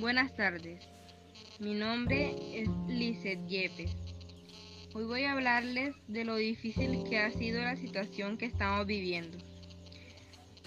Buenas 0.00 0.34
tardes. 0.34 0.80
Mi 1.58 1.74
nombre 1.74 2.34
es 2.54 2.70
Lizeth 2.88 3.46
Yepes. 3.46 3.90
Hoy 4.94 5.04
voy 5.04 5.24
a 5.24 5.32
hablarles 5.32 5.94
de 6.08 6.24
lo 6.24 6.36
difícil 6.36 7.04
que 7.04 7.18
ha 7.18 7.30
sido 7.30 7.60
la 7.60 7.76
situación 7.76 8.38
que 8.38 8.46
estamos 8.46 8.86
viviendo. 8.86 9.36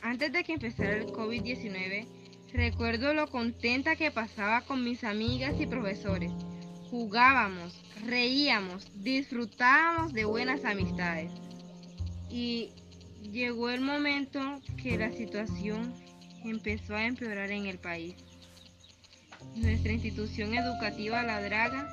Antes 0.04 0.32
de 0.34 0.44
que 0.44 0.54
empezara 0.54 0.98
el 0.98 1.08
COVID-19, 1.08 2.06
recuerdo 2.54 3.16
lo 3.16 3.26
contenta 3.26 3.96
que 3.96 4.12
pasaba 4.12 4.62
con 4.62 4.84
mis 4.84 5.04
amigas 5.04 5.60
y 5.60 5.66
profesores. 5.66 6.32
Jugábamos, 6.92 7.82
reíamos, 8.06 8.88
disfrutábamos 9.04 10.14
de 10.14 10.26
buenas 10.26 10.64
amistades. 10.64 11.32
Y 12.30 12.70
llegó 13.32 13.72
el 13.72 13.82
momento 13.82 14.62
que 14.78 14.96
la 15.00 15.12
situación 15.12 15.92
empezó 16.46 16.96
a 16.96 17.08
empeorar 17.08 17.50
en 17.50 17.66
el 17.66 17.80
país. 17.80 18.14
Nuestra 19.56 19.92
institución 19.92 20.54
educativa 20.54 21.24
La 21.24 21.42
Draga 21.42 21.88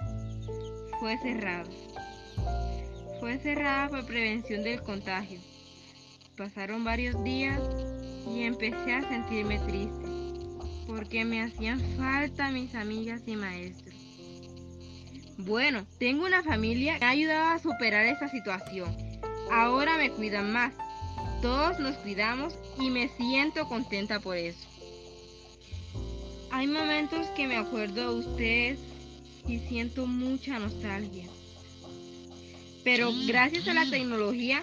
fue 0.99 1.19
cerrada. 1.19 1.65
Fue 3.21 3.39
cerrada 3.39 3.89
por 3.89 4.07
prevención 4.07 4.63
del 4.63 4.83
contagio. 4.83 5.39
Pasaron 6.37 6.85
varios 6.85 7.23
días 7.23 7.61
y 8.35 8.43
empecé 8.43 8.95
a 8.95 9.09
sentirme 9.09 9.59
triste 9.61 10.09
porque 10.87 11.25
me 11.25 11.43
hacían 11.43 11.81
falta 11.97 12.51
mis 12.51 12.75
amigas 12.75 13.23
y 13.27 13.37
maestros. 13.37 13.95
Bueno, 15.39 15.87
tengo 15.99 16.27
una 16.27 16.43
familia 16.43 16.99
que 16.99 17.05
ha 17.05 17.11
ayudado 17.11 17.55
a 17.55 17.59
superar 17.59 18.07
esta 18.07 18.29
situación. 18.29 18.95
Ahora 19.51 19.97
me 19.97 20.11
cuidan 20.11 20.53
más 20.53 20.73
todos 21.43 21.79
nos 21.79 21.97
cuidamos 21.97 22.55
y 22.79 22.91
me 22.91 23.09
siento 23.09 23.67
contenta 23.67 24.21
por 24.21 24.37
eso. 24.37 24.70
Hay 26.61 26.67
momentos 26.67 27.27
que 27.29 27.47
me 27.47 27.57
acuerdo 27.57 28.13
de 28.13 28.21
ustedes 28.21 28.79
y 29.49 29.61
siento 29.61 30.05
mucha 30.05 30.59
nostalgia. 30.59 31.25
Pero 32.85 33.11
gracias 33.27 33.67
a 33.67 33.73
la 33.73 33.89
tecnología 33.89 34.63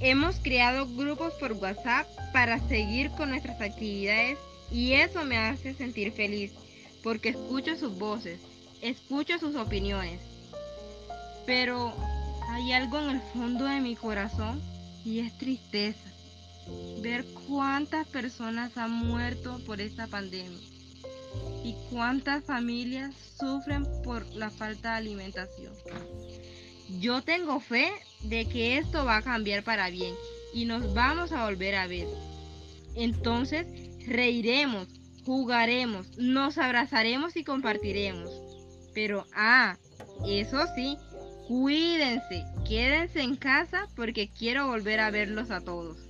hemos 0.00 0.40
creado 0.40 0.88
grupos 0.88 1.34
por 1.34 1.52
WhatsApp 1.52 2.08
para 2.32 2.58
seguir 2.66 3.12
con 3.12 3.30
nuestras 3.30 3.60
actividades 3.60 4.38
y 4.72 4.94
eso 4.94 5.24
me 5.24 5.38
hace 5.38 5.72
sentir 5.74 6.10
feliz 6.10 6.50
porque 7.04 7.28
escucho 7.28 7.76
sus 7.76 7.96
voces, 7.96 8.40
escucho 8.82 9.38
sus 9.38 9.54
opiniones. 9.54 10.18
Pero 11.46 11.94
hay 12.48 12.72
algo 12.72 12.98
en 12.98 13.10
el 13.10 13.20
fondo 13.20 13.66
de 13.66 13.80
mi 13.80 13.94
corazón 13.94 14.60
y 15.04 15.20
es 15.20 15.38
tristeza 15.38 16.10
ver 17.02 17.24
cuántas 17.46 18.04
personas 18.08 18.76
han 18.76 18.90
muerto 18.90 19.60
por 19.64 19.80
esta 19.80 20.08
pandemia 20.08 20.75
y 21.64 21.74
cuántas 21.90 22.44
familias 22.44 23.14
sufren 23.38 23.84
por 24.02 24.26
la 24.34 24.50
falta 24.50 24.92
de 24.92 24.96
alimentación. 24.96 25.72
Yo 27.00 27.22
tengo 27.22 27.58
fe 27.60 27.90
de 28.22 28.46
que 28.46 28.78
esto 28.78 29.04
va 29.04 29.16
a 29.16 29.22
cambiar 29.22 29.64
para 29.64 29.90
bien 29.90 30.14
y 30.54 30.64
nos 30.64 30.94
vamos 30.94 31.32
a 31.32 31.44
volver 31.44 31.74
a 31.74 31.86
ver. 31.86 32.06
Entonces 32.94 33.66
reiremos, 34.06 34.88
jugaremos, 35.24 36.16
nos 36.16 36.56
abrazaremos 36.58 37.36
y 37.36 37.44
compartiremos. 37.44 38.30
Pero, 38.94 39.26
ah, 39.34 39.76
eso 40.26 40.64
sí, 40.74 40.96
cuídense, 41.48 42.44
quédense 42.66 43.20
en 43.20 43.36
casa 43.36 43.88
porque 43.94 44.30
quiero 44.30 44.68
volver 44.68 45.00
a 45.00 45.10
verlos 45.10 45.50
a 45.50 45.60
todos. 45.60 46.05